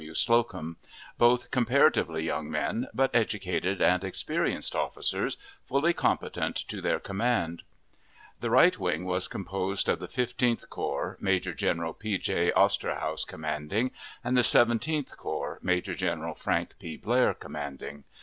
[0.01, 0.13] W.
[0.15, 0.77] Slocum,
[1.19, 7.61] both comparatively young men, but educated and experienced officers, fully competent to their command.
[8.39, 12.17] The right wing was composed of the Fifteenth Corps, Major General P.
[12.17, 12.51] J.
[12.53, 13.91] Osterhaus commanding,
[14.23, 16.97] and the Seventeenth Corps, Major General Frank P.
[16.97, 18.03] Blair commanding.